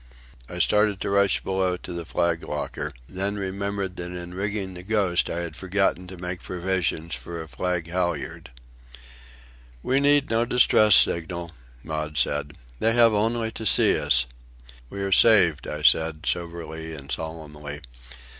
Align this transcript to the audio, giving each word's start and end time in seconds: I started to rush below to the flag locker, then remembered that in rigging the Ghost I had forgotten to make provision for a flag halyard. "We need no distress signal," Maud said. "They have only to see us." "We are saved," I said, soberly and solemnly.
I 0.49 0.57
started 0.57 0.99
to 1.01 1.11
rush 1.11 1.43
below 1.43 1.77
to 1.77 1.93
the 1.93 2.07
flag 2.07 2.41
locker, 2.43 2.91
then 3.07 3.35
remembered 3.35 3.97
that 3.97 4.09
in 4.11 4.33
rigging 4.33 4.73
the 4.73 4.81
Ghost 4.81 5.29
I 5.29 5.41
had 5.41 5.55
forgotten 5.55 6.07
to 6.07 6.17
make 6.17 6.41
provision 6.41 7.11
for 7.11 7.39
a 7.39 7.47
flag 7.47 7.85
halyard. 7.87 8.49
"We 9.83 9.99
need 9.99 10.31
no 10.31 10.43
distress 10.43 10.95
signal," 10.95 11.51
Maud 11.83 12.17
said. 12.17 12.55
"They 12.79 12.93
have 12.93 13.13
only 13.13 13.51
to 13.51 13.63
see 13.67 13.95
us." 13.95 14.25
"We 14.89 15.01
are 15.03 15.11
saved," 15.11 15.67
I 15.67 15.83
said, 15.83 16.25
soberly 16.25 16.95
and 16.95 17.11
solemnly. 17.11 17.81